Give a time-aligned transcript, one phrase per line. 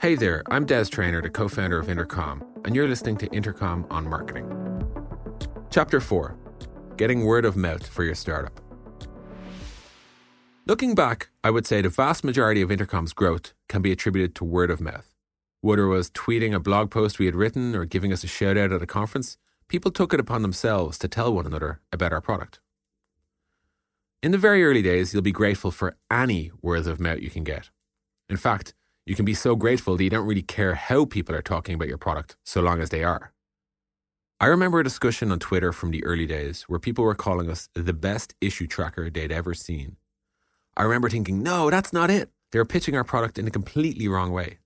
[0.00, 3.84] Hey there, I'm Des Traynor, the co founder of Intercom, and you're listening to Intercom
[3.90, 4.46] on Marketing.
[5.70, 6.38] Chapter 4
[6.96, 8.60] Getting Word of Mouth for Your Startup.
[10.66, 14.44] Looking back, I would say the vast majority of Intercom's growth can be attributed to
[14.44, 15.16] word of mouth.
[15.62, 18.56] Whether it was tweeting a blog post we had written or giving us a shout
[18.56, 19.36] out at a conference,
[19.66, 22.60] people took it upon themselves to tell one another about our product.
[24.22, 27.42] In the very early days, you'll be grateful for any word of mouth you can
[27.42, 27.70] get.
[28.28, 28.74] In fact,
[29.08, 31.88] you can be so grateful that you don't really care how people are talking about
[31.88, 33.32] your product, so long as they are.
[34.38, 37.70] I remember a discussion on Twitter from the early days where people were calling us
[37.74, 39.96] the best issue tracker they'd ever seen.
[40.76, 42.28] I remember thinking, no, that's not it.
[42.52, 44.58] They're pitching our product in a completely wrong way.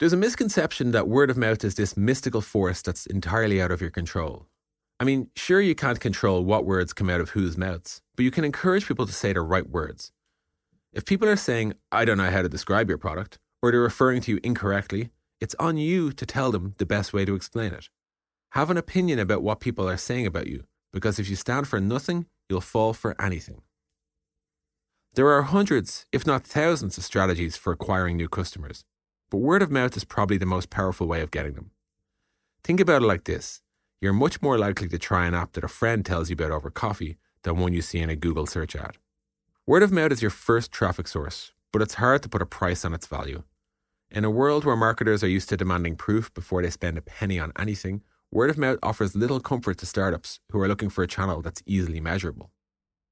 [0.00, 3.80] There's a misconception that word of mouth is this mystical force that's entirely out of
[3.80, 4.48] your control.
[4.98, 8.32] I mean, sure, you can't control what words come out of whose mouths, but you
[8.32, 10.10] can encourage people to say the right words.
[10.92, 14.20] If people are saying, I don't know how to describe your product, or they're referring
[14.22, 15.10] to you incorrectly,
[15.40, 17.88] it's on you to tell them the best way to explain it.
[18.50, 21.80] Have an opinion about what people are saying about you, because if you stand for
[21.80, 23.62] nothing, you'll fall for anything.
[25.14, 28.84] There are hundreds, if not thousands, of strategies for acquiring new customers,
[29.30, 31.70] but word of mouth is probably the most powerful way of getting them.
[32.62, 33.62] Think about it like this
[34.00, 36.70] you're much more likely to try an app that a friend tells you about over
[36.70, 38.96] coffee than one you see in a Google search ad.
[39.66, 42.84] Word of mouth is your first traffic source, but it's hard to put a price
[42.84, 43.42] on its value.
[44.10, 47.38] In a world where marketers are used to demanding proof before they spend a penny
[47.38, 51.08] on anything, word of mouth offers little comfort to startups who are looking for a
[51.08, 52.50] channel that's easily measurable.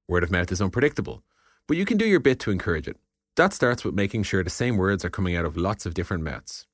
[0.07, 1.23] Word of mouth is unpredictable,
[1.67, 2.97] but you can do your bit to encourage it.
[3.35, 6.23] That starts with making sure the same words are coming out of lots of different
[6.23, 6.65] mouths.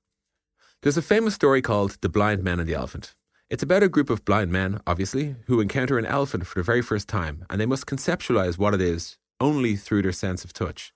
[0.81, 3.15] There's a famous story called The Blind Men and the Elephant.
[3.47, 6.81] It's about a group of blind men, obviously, who encounter an elephant for the very
[6.81, 10.93] first time, and they must conceptualize what it is only through their sense of touch.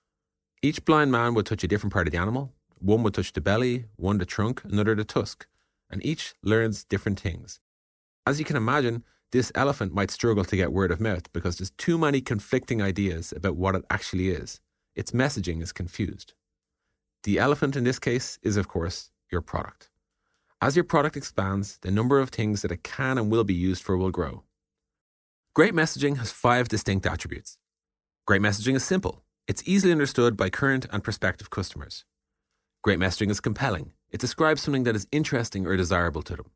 [0.62, 3.40] Each blind man would touch a different part of the animal, one would touch the
[3.40, 5.48] belly, one the trunk, another the tusk,
[5.90, 7.62] and each learns different things.
[8.28, 11.72] As you can imagine, this elephant might struggle to get word of mouth because there's
[11.72, 14.60] too many conflicting ideas about what it actually is.
[14.96, 16.34] Its messaging is confused.
[17.24, 19.90] The elephant in this case is, of course, your product.
[20.62, 23.82] As your product expands, the number of things that it can and will be used
[23.82, 24.44] for will grow.
[25.54, 27.58] Great messaging has five distinct attributes.
[28.26, 29.24] Great messaging is simple.
[29.50, 32.06] It's easily understood by current and prospective customers.
[32.84, 33.94] Great messaging is compelling.
[34.12, 36.52] It describes something that is interesting or desirable to them.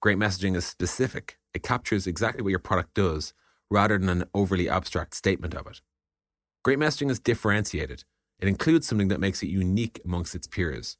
[0.00, 1.36] Great messaging is specific.
[1.52, 3.34] It captures exactly what your product does
[3.70, 5.82] rather than an overly abstract statement of it.
[6.64, 8.04] Great messaging is differentiated.
[8.40, 10.96] It includes something that makes it unique amongst its peers.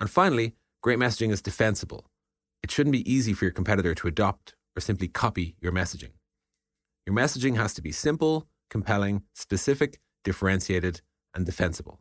[0.00, 2.10] And finally, great messaging is defensible.
[2.64, 6.14] It shouldn't be easy for your competitor to adopt or simply copy your messaging.
[7.06, 11.00] Your messaging has to be simple, compelling, specific, differentiated,
[11.34, 12.00] and defensible.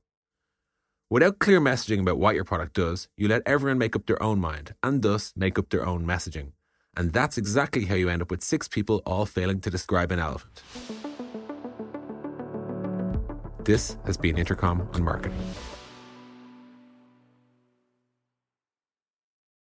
[1.10, 4.40] Without clear messaging about what your product does, you let everyone make up their own
[4.42, 6.52] mind and thus make up their own messaging.
[6.98, 10.20] And that's exactly how you end up with six people all failing to describe an
[10.20, 10.62] elephant.
[13.64, 15.40] This has been Intercom on Marketing.